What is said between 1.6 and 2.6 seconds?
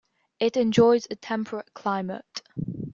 climate.